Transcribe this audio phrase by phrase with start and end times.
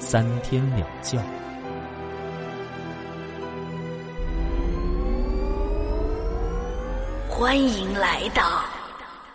[0.00, 1.22] 三天两觉。
[7.28, 8.64] 欢迎来到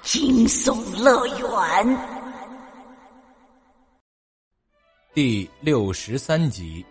[0.01, 1.97] 惊悚乐园
[5.13, 6.83] 第六十三集。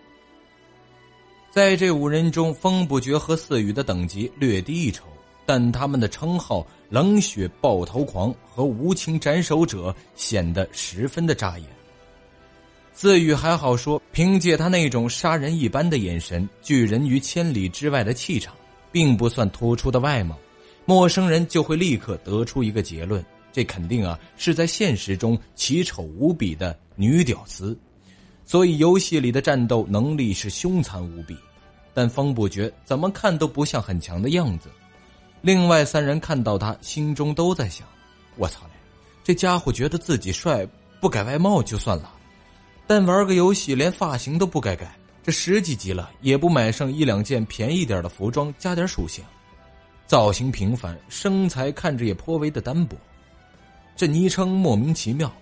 [1.51, 5.05] 在这五人中，风不绝和四雨的等级略低一筹。
[5.47, 11.69] 但他们的称号“冷血爆头狂”和“无情斩首者”显得十分的扎眼。
[12.95, 18.55] 自语还好说，凭借他那种杀人一般的眼神、拒人于千里之外的气场，
[18.93, 20.39] 并不算突出的外貌，
[20.87, 27.77] 陌生人就会立刻得出一个结论：这肯定啊是在现实中奇丑无比的女屌丝。
[28.45, 31.37] 所以游戏里的战斗能力是凶残无比，
[31.93, 34.69] 但风不绝怎么看都不像很强的样子。
[35.41, 37.87] 另外三人看到他，心中都在想
[38.37, 38.61] ：“我操，
[39.25, 40.65] 这家伙觉得自己帅，
[41.01, 42.13] 不改外貌就算了，
[42.87, 49.25] 但玩个游戏连发型都不该改，这十几级了也不买上一两件便宜点的服装，加点属性，
[50.07, 52.97] 造型平凡，身材看着也颇为的单薄，
[53.97, 55.33] 这昵称莫名其妙，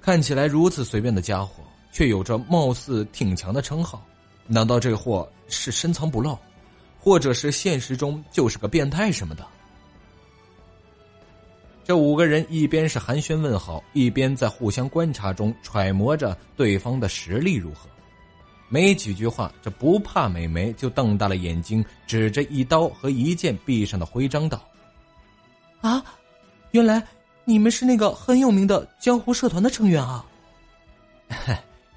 [0.00, 4.04] 看起来如此随便的家伙，却有着貌似挺强的称号，
[4.46, 6.36] 难道这货是深藏不露？”
[7.02, 9.46] 或者是现实中就是个变态什么的。
[11.90, 17.90] 这五个人一边是寒暄问好，一边在互相观察中揣摩着对方的实力如何。
[18.68, 24.62] 没几句话，这不怕美眉就瞪大了眼睛，指着一刀和一剑壁上的徽章道
[25.82, 26.00] ：“啊，
[26.70, 27.04] 原来
[27.44, 30.24] 你们是那个很有名的江湖社团的成员啊！”“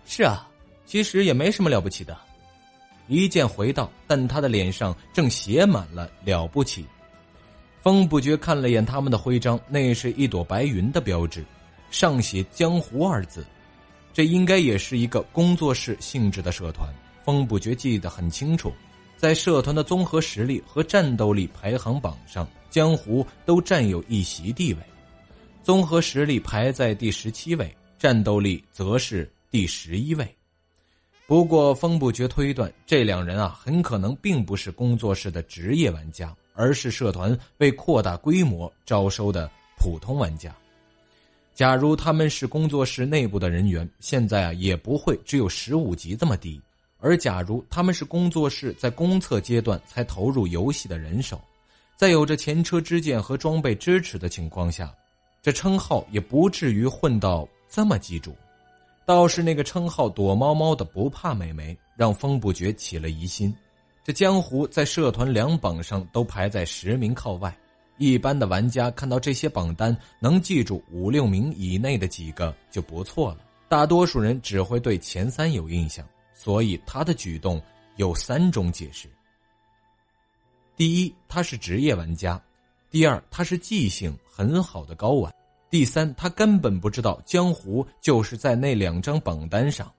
[0.08, 0.50] 是啊，
[0.88, 2.18] 其实也没什么了不起的。”
[3.08, 6.84] 一剑回道，但他的脸上正写满了了不起。
[7.84, 11.44] 风不觉看了眼他们的徽章，那是一朵白云的标志，
[11.92, 13.46] 上写“江湖”二字。
[14.14, 16.88] 这应该也是一个工作室性质的社团。
[17.26, 18.72] 风不觉记得很清楚，
[19.18, 24.80] 在社团的综合实力和战斗力排行榜上，江湖都占有一席地位。
[25.62, 30.26] 综合实力排在第十七位，战斗力则是第十一位。
[31.28, 40.56] 不过，风不觉推断，这两人啊，很可能并不是工作室的职业玩家，而是社团为扩大规模招收的普通玩家。
[41.54, 46.60] 假如他们是工作室内部的人员，现在啊，也不会只有十五级这么低。
[47.00, 51.40] 而假如他们是工作室在公测阶段才投入游戏的人手，
[51.96, 54.92] 在有着前车之鉴和装备支持的情况下，
[55.42, 58.36] 这称号也不至于混到这么记住。
[59.06, 63.54] 倒是那个称号“躲猫猫”的不怕美眉，让风不觉起了疑心。
[64.04, 67.56] 这江湖在社团两榜上都排在十名靠外，
[67.98, 73.38] 一般的玩家看到这些榜单，能记住五六名以内的几个就不错了。
[73.70, 77.62] 大多数人只会对前三有印象，所以他的举动
[77.96, 79.08] 有三种解释：
[80.76, 82.38] 第一，他是职业玩家；
[82.92, 85.34] 第二，他是记性很好的高玩。
[85.70, 89.90] 第三，他根本不知道江湖就是在那两张榜单上，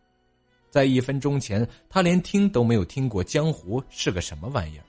[0.74, 4.82] 在一分钟前，他连听都没有听过江湖是个什么玩意儿。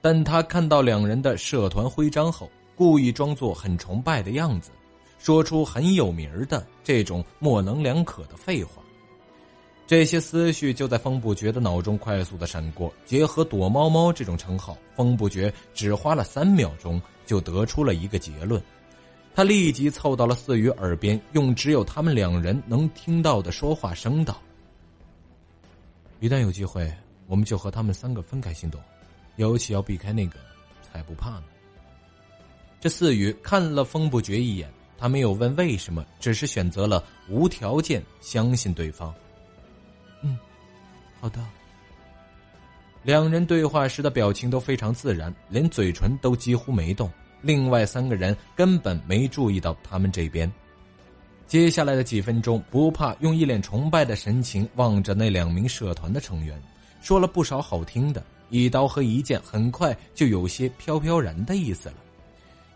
[0.00, 4.72] 但他看到两人的社团徽章后，故意装作很崇拜的样子，
[5.20, 8.82] 说出很有名的这种模棱两可的废话。
[9.86, 18.60] 这些思绪就在风不觉的脑中快速的闪过，结合“躲猫猫”这种称号，风不觉只花了三秒钟就得出了一个结论。
[19.32, 24.36] 他立即凑到了四羽耳边，用只有他们两人能听到的说话声道
[26.20, 26.92] ：“一旦有机会，
[27.26, 28.80] 我们就和他们三个分开行动，
[29.36, 30.38] 尤其要避开那个，
[30.82, 31.44] 才不怕呢。”
[32.78, 39.14] 这四羽看了风不绝一眼，他没有问为什么，只是选择了无条件相信对方。
[40.22, 40.38] 嗯，
[41.20, 41.44] 好的。
[43.02, 47.10] 两人对话时的表情都非常自然，连嘴唇都几乎没动。
[47.40, 50.50] 另外三个人根本没注意到他们这边。
[51.50, 56.56] 接下来的几分钟，不怕用一脸崇拜的神情望着那两名社团的成员，
[57.02, 58.22] 说了不少好听的。
[58.50, 61.96] 一刀和一剑很快就有些飘飘然的意思了。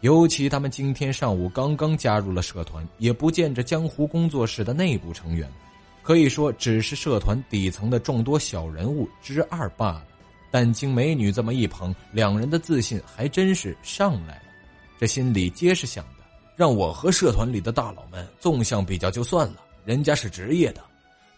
[0.00, 5.49] 尤其他们今天上午刚刚加入了社团，也不见着江湖工作室的内部成员，
[6.03, 10.06] 可以说只是社团底层的众多小人物之二罢了。
[10.50, 14.43] 但经美女这么一捧，两人的自信还真是上来了。
[14.99, 16.24] 这心里皆是想的：
[16.56, 20.81] 让我和社团里的大佬们纵向比较就算了，人家是职业的；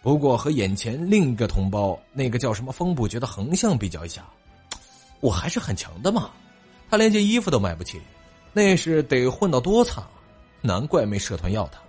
[0.02, 4.24] 不过和眼前另一个同胞，那个叫什么风不觉的横向比较一下，
[5.20, 6.30] 我还是很强的嘛。
[6.90, 8.00] 他连件衣服都买不起，
[8.52, 10.10] 那是得混到多惨啊！
[10.60, 11.80] 难怪没社团要他。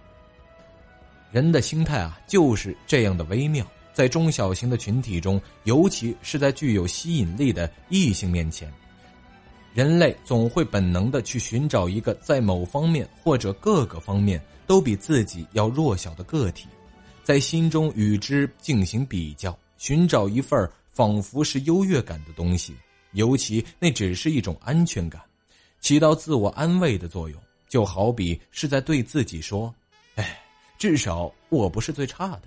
[1.32, 3.66] 人的心态啊，就是这样的微妙。
[3.94, 8.72] 在中小型的群体中，尤其是在具有吸引力的异性面前，
[9.78, 16.66] 人类总会本能的去寻找一个在某方面或者各个方面都比自己要弱小的个体，
[17.24, 22.74] 在心中与之进行比较，寻找一份仿佛是优越感的东西。
[23.12, 25.22] 尤其那只是一种安全感，
[25.80, 27.40] 起到自我安慰的作用，
[27.70, 29.72] 就好比是在对自己说
[30.18, 30.40] ：“哎。”
[30.80, 32.46] 至少我不是最差的。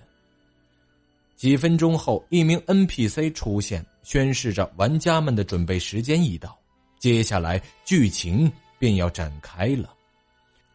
[1.36, 6.58] 几分钟后，一名 NPC 出现，宣示着玩家们的准备时间已到。
[7.00, 9.92] 接下来剧情便要展开了。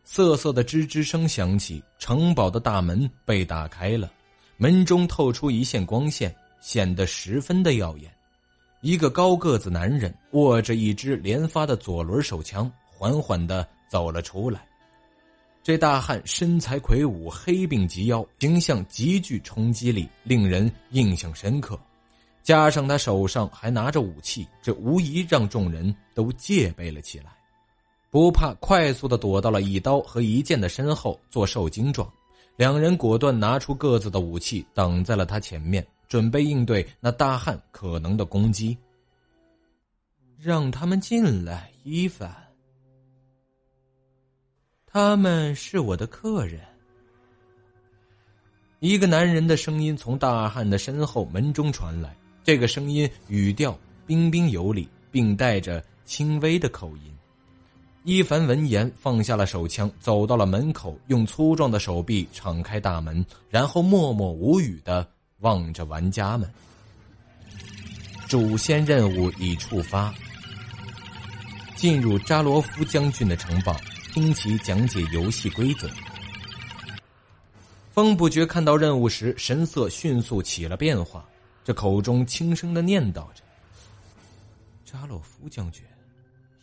[0.04, 4.12] 瑟瑟的吱吱声响起，城堡的大门被打开了，
[4.58, 8.12] 门中透出一线光线，显得十分的耀眼。
[8.82, 14.68] 一个高个子男人握着一支连发的左轮手枪，缓缓的走了出来。
[15.64, 21.80] 这大汉身材魁梧，黑鬓及腰，形象极具冲击力，令人印象深刻。
[22.46, 27.36] 加上他手上还拿着武器，这无疑让众人都戒备了起来。
[28.12, 32.08] 不怕，快速的躲到了一刀和一剑的身后，做受惊状。
[32.56, 38.78] 两人果断拿出各自的武器，挡在了他前面，准备应对那大汉可能的攻击。
[40.40, 42.32] 让他们进来，伊凡。
[44.86, 46.62] 他们是我的客人。
[48.80, 52.16] 一个男人的声音从大汉的身后门中传来，
[52.46, 53.76] 这个声音语调
[54.06, 57.12] 彬彬有礼，并带着轻微的口音。
[58.04, 65.10] 伊凡闻言放下了手枪，走到了门口，用粗壮的手臂敞开大门，然后默默无语的
[65.40, 66.48] 望着玩家们。
[68.28, 70.14] 主线任务已触发，
[71.76, 73.76] 进入扎罗夫将军的城堡。
[74.14, 75.90] 听其讲解游戏规则。
[77.92, 81.28] 风不觉看到任务时，神色迅速起了变化，
[81.66, 83.42] 这口中轻声的念叨着
[84.86, 85.84] ：“扎洛夫将军，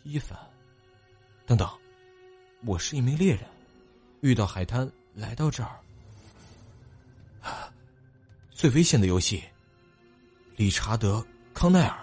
[0.03, 0.39] 伊凡，
[1.45, 1.69] 等等，
[2.63, 3.43] 我是一名猎人，
[4.21, 5.77] 遇到海滩来到这儿。
[7.41, 7.69] 啊
[8.49, 9.43] 最危险的游戏，
[10.55, 11.17] 理查德·
[11.53, 11.99] 康奈尔。”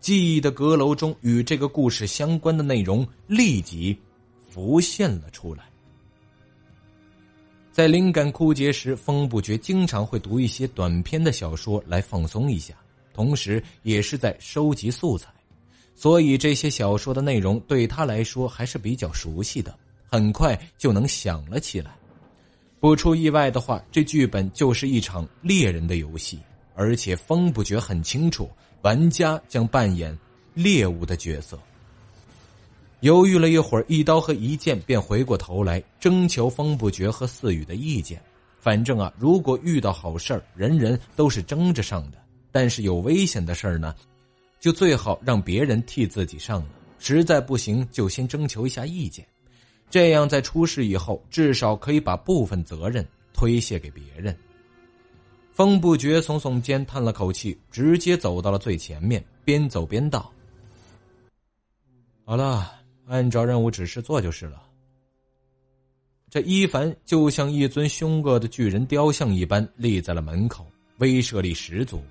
[0.00, 3.98] 记忆的阁楼中，与这个故事相关的内容立即
[4.50, 5.71] 浮现了出来。
[7.72, 12.74] 在灵感枯竭时，风不觉经常会读一些短篇的小说来放松一下，
[13.14, 15.28] 同时也是在收集素材，
[15.94, 19.74] 所以这些小说的内容对他来说还是比较熟悉的，
[20.06, 21.92] 很快就能想了起来。
[22.78, 26.38] 不出意外的话，这剧本就是一场猎人的游戏，
[26.74, 28.50] 而且风不觉很清楚。
[28.82, 30.16] 玩家将扮演
[30.52, 31.58] 猎物的角色。
[33.02, 38.22] 犹豫了一会儿，一刀和一剑便回过头来征求风不绝和四羽的意见。
[38.58, 42.18] 反正啊，如果遇到好事儿，人人都是争着上的；
[42.52, 43.92] 但是有危险的事儿呢，
[44.60, 46.68] 就最好让别人替自己上了。
[47.00, 49.26] 实在不行，就先征求一下意见，
[49.90, 54.36] 这样在出事以后，至少可以把部分责任推卸给别人。
[55.52, 60.32] 风不觉耸耸肩，叹了口气，直接走到了最前面，边走边道
[62.24, 62.72] ：“好了，
[63.06, 64.62] 按照任务指示做就是了。”
[66.30, 70.66] 这伊凡就像一尊凶恶的巨人雕像一般立在了门口，
[70.96, 72.02] 威慑力十足。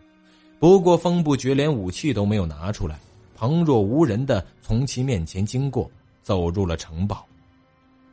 [0.59, 2.99] 不过风不觉连武器都没有拿出来，
[3.35, 5.89] 旁若无人的从其面前经过，
[6.21, 7.25] 走入了城堡。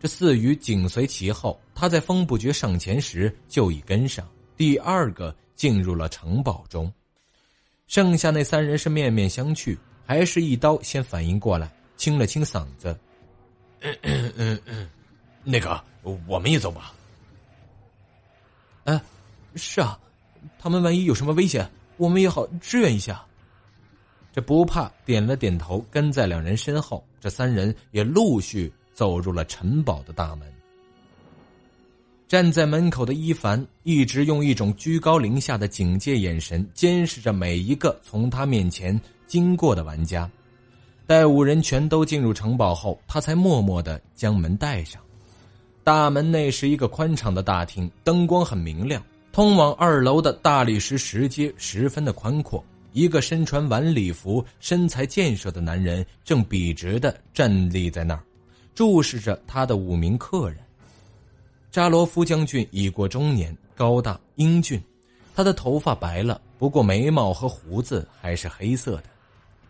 [0.00, 4.26] 这四羽紧随其后，他在风不觉上前时就已跟上。
[4.56, 6.90] 第二个进入了城堡中，
[7.87, 12.99] 剩下那三人是面面相觑，还是一刀先反应过来，清了清嗓子
[13.81, 14.88] ：“嗯嗯嗯，
[15.45, 15.78] 那个，
[16.26, 16.95] 我们也走吧。
[18.85, 18.99] ”“哎，
[19.55, 20.00] 是啊，
[20.59, 23.23] 他们万一有什么危险，我们也好支援一下。”
[24.33, 27.05] 这不怕点了点头，跟在两人身后。
[27.21, 30.50] 这三人也陆续走入了城堡的大门。
[32.28, 40.31] 站在门口的伊凡一直用一种居高临下的警戒眼神监视着每一个从他面前经过的玩家。
[41.09, 45.00] 待五人全都进入城堡后，他才默默的将门带上。
[45.83, 49.03] 大门内是一个宽敞的大厅，灯光很明亮。
[49.33, 52.62] 通往二楼的大理石石阶十分的宽阔。
[52.93, 58.23] 一个身穿晚礼服、身材健硕的男人正笔直的站立在那儿，
[58.75, 60.59] 注视着他的五名客人。
[61.71, 64.79] 扎罗夫将军已过中年，高大英俊，
[65.35, 69.05] 他的头发白了，不过眉毛和胡子还是黑色的，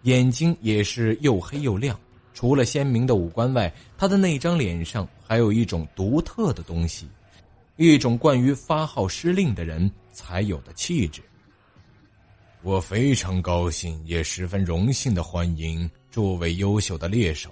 [0.02, 1.99] 眼睛也是又黑又亮。
[2.35, 7.09] 除了鲜明的五官外，他的那张脸上还有一种独特的东西，
[7.76, 11.21] 一种关于发号施令的人才有的气质。
[12.62, 17.50] 我非常高兴，也十分荣幸的欢迎诸位优秀的猎手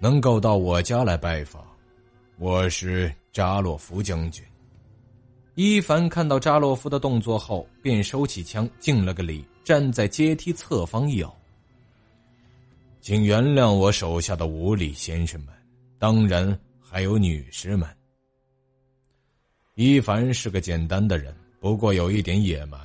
[0.00, 1.64] 能够到我家来拜访。
[2.36, 4.44] 我是扎洛夫将军。
[5.54, 11.32] 伊凡看到扎洛夫的动作后，便收起枪，敬了个礼，站在阶梯侧方一偶。
[13.04, 15.54] 请原谅我手下的无礼先生们，
[15.98, 17.86] 当然还有女士们。
[19.74, 22.80] 伊凡是个简单的人，不过有一点野蛮。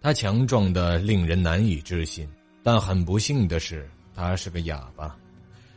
[0.00, 2.30] 他强壮的令人难以置信，
[2.62, 5.18] 但很不幸的是，他是个哑巴。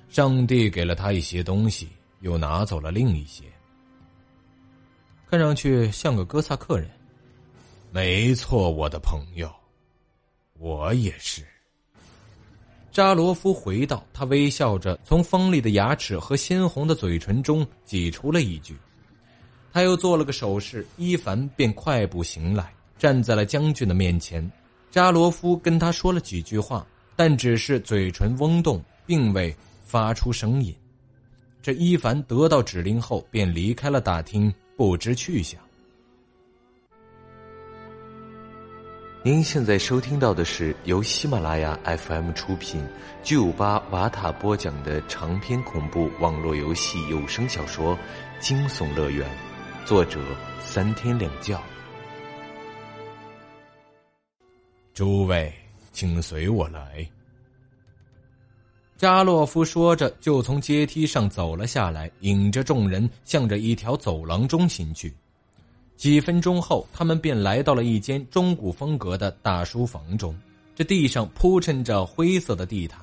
[0.07, 1.89] 上帝给了他一些东西，
[2.19, 3.43] 又拿走了另一些。
[5.27, 6.87] 看上去像个哥萨克人。
[7.89, 9.51] 没错，我的朋友，
[10.59, 11.43] 我也是。
[12.93, 18.77] 扎罗夫回到：“他微笑着从锋利的牙齿和鲜红的嘴唇中挤出了一句。”
[19.73, 24.47] 他又做了个手势，伊凡便快步行来，站在了将军的面前。
[24.91, 26.85] 扎罗夫跟他说了几句话，
[27.15, 30.71] 但只是嘴唇嗡动，并未发出声音。
[31.63, 35.59] 这伊凡得到指令后，便离开了大厅，不知去向。
[39.25, 42.85] 您现在收听到的是由喜马拉雅 FM 出品、
[43.23, 47.95] 巨五八瓦塔播讲的长篇恐怖网络游戏有声小说
[48.41, 49.25] 《惊悚乐园》，
[49.87, 50.19] 作者
[50.59, 51.57] 三天两觉。
[54.93, 55.53] 诸位，
[55.93, 57.07] 请随我来。
[58.97, 65.13] 扎洛夫说着，就从阶梯上走了下来，引着众人向着一条走廊中行去。
[65.95, 70.37] 几分钟后，他们便来到了一间中古风格的大书房中。
[70.75, 72.99] 这地上铺衬着灰色的地毯，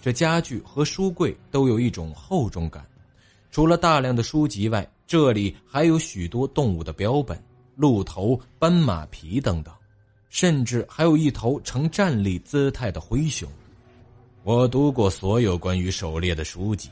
[0.00, 2.84] 这家具和书柜都有一种厚重感。
[3.50, 7.38] 除了大量的书籍外，这里还有许多动物的标本、
[7.76, 9.72] 鹿头、斑马皮等等，
[10.30, 13.46] 甚至还有一头呈站立姿态的灰熊。
[14.42, 16.88] 我读过所有关于狩猎的书籍，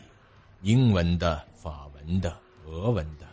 [0.61, 3.27] 英文的、法文的、俄文的。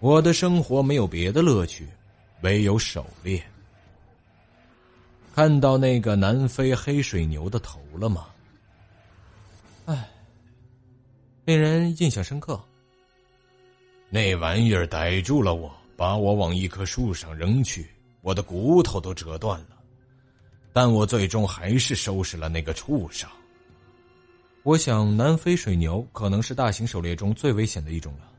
[0.00, 1.86] 我的生活没有别的乐趣，
[2.40, 3.42] 唯有狩猎。
[5.34, 8.26] 看到那个南非黑水牛的头了吗？
[9.84, 10.08] 唉，
[11.44, 12.58] 令人印象深刻。
[14.08, 17.86] 那玩意儿逮住了我，把我往一棵树上扔去，
[18.22, 19.76] 我的骨头都折断了。
[20.72, 23.28] 但我最终还是收拾了那个畜生。
[24.62, 28.29] 我想，南非水牛可能是大型狩猎中最危险的一种了。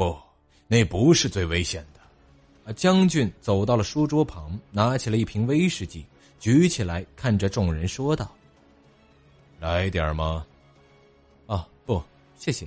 [0.00, 0.18] 不，
[0.66, 2.72] 那不是最危险的。
[2.72, 6.06] 将军走到了书桌旁，拿起了一瓶威士忌，
[6.38, 8.34] 举起来，看着众人说道
[9.60, 10.46] ：“来点吗
[11.46, 12.02] ？”“啊，不，
[12.34, 12.66] 谢谢。”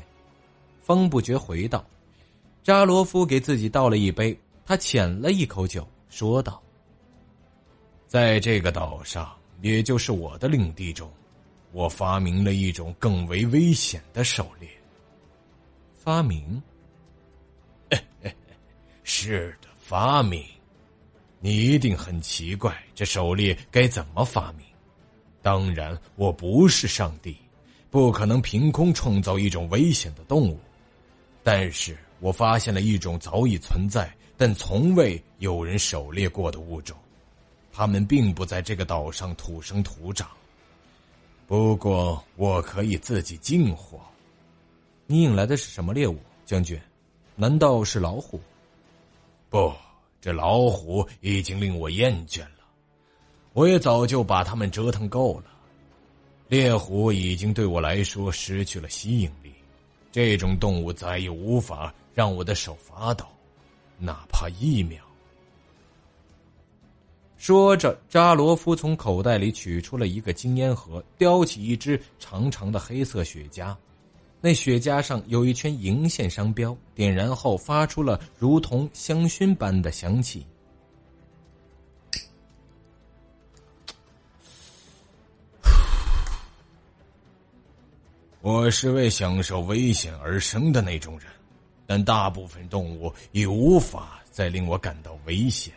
[0.84, 1.84] 风不觉回道。
[2.62, 6.62] 扎罗夫给自己倒了一杯，他浅了一口酒，说道
[8.06, 11.12] ：“在这个岛上，也就是我的领地中，
[11.72, 14.70] 我发明了一种更为危险的狩猎。
[15.96, 16.62] 发明。”
[19.04, 20.44] 是的，发明。
[21.40, 24.66] 你一定很奇怪，这狩猎该怎么发明？
[25.42, 27.36] 当然，我不是上帝，
[27.90, 30.58] 不可能凭空创造一种危险的动物。
[31.44, 36.98] 但是我发现了一种早已存在但从未有人狩猎过的物种，
[37.74, 40.30] 它们并不在这个岛上土生土长。
[41.46, 44.00] 不过，我可以自己进货。
[45.06, 46.80] 你引来的是什么猎物，将军？
[47.36, 48.40] 难道是老虎？
[49.50, 49.74] 不，
[50.22, 52.66] 这老虎已经令我厌倦了，
[53.54, 55.46] 我也早就把它们折腾够了。
[56.48, 59.52] 猎虎已经对我来说失去了吸引力，
[60.12, 63.26] 这种动物再也无法让我的手发抖，
[63.98, 65.04] 哪怕一秒。
[67.38, 73.76] 说着，扎罗夫从口袋里取出了一个金烟盒，叼起一支长长的黑色雪茄。
[74.46, 80.46] 那雪茄上有一圈银线商标，点燃后发出了如同香薰般的香气。
[88.42, 91.30] 我是为享受危险而生的那种人，
[91.86, 95.74] 但大部分动物已无法再令我感到危险。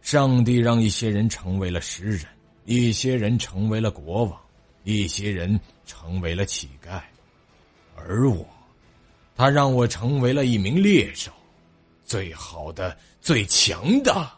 [0.00, 2.26] 上帝让一些人成为了诗人，
[2.64, 4.36] 一些人成为了国王，
[4.82, 7.00] 一些人成为了乞丐，
[8.08, 8.46] 而我，
[9.34, 11.30] 他让我成为了一名猎手，
[12.04, 14.30] 最好的、最强的。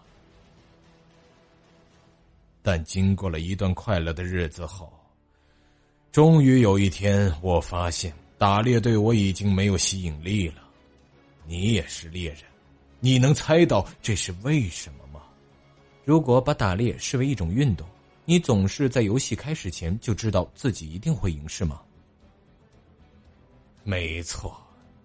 [2.63, 4.93] 但经过了一段快乐的日子后，
[6.13, 10.63] 终于有一天，我发现打猎对我已经没有吸引力了。
[11.47, 12.43] 你也是猎人，
[13.01, 15.21] 你能猜到这是为什么吗？
[16.05, 17.87] 如果把打猎视为一种运动，
[18.25, 21.83] 你总是在游戏开始前就知道自己一定会赢，是吗？
[23.85, 24.57] 没错，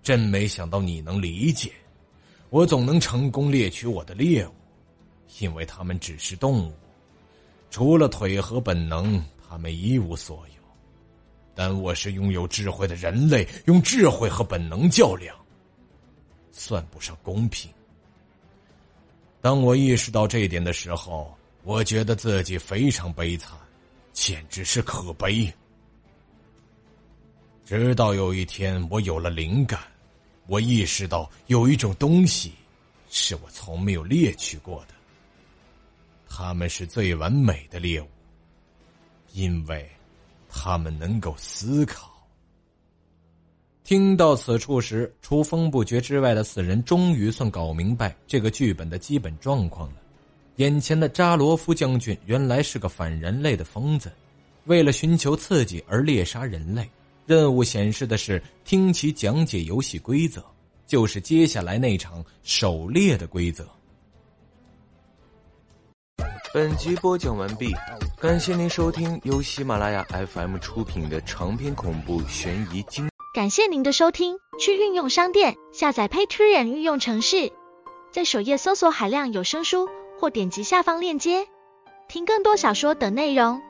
[0.01, 1.71] 真没想到你能理解。
[2.49, 4.51] 我总能成功猎取我的猎物，
[5.39, 6.73] 因为他们只是动物，
[7.69, 10.63] 除了腿和本能，他们一无所有。
[11.53, 15.35] 但我是拥有智慧的人类，用智慧和本能较量，
[16.51, 17.69] 算不上公平。
[19.41, 23.51] 当我意识到这一点的时候，我觉得自己非常悲惨，
[24.13, 25.53] 简直是可悲。
[27.69, 29.79] 直到有一天，我有了灵感，
[30.47, 32.51] 我意识到有一种东西
[33.11, 34.95] 是我从没有猎取过的，
[36.27, 38.07] 他们是最完美的猎物，
[39.33, 39.87] 因为。
[40.51, 42.11] 他们能够思考。
[43.83, 49.97] 听到此处时，除风不绝之外的四人终于算搞明白这个剧本的基本状况了。
[50.55, 54.11] 眼前的扎罗夫将军原来是个反人类的疯子，
[54.65, 56.89] 为了寻求刺激而猎杀人类。
[57.29, 60.43] 任务显示的是听其讲解游戏规则，
[60.87, 63.69] 就是接下来那场狩猎的规则。
[66.51, 67.71] 本集播讲完毕，
[68.19, 73.07] 感谢您收听由喜马拉雅 FM 出品的长篇恐怖悬疑惊。
[73.31, 77.51] 感谢您的收听，去运用商店下载 Patreon 运用城市，
[78.11, 79.87] 在首页搜索海量有声书，
[80.19, 81.47] 或点击下方链接
[82.07, 83.61] 听更多小说等内容。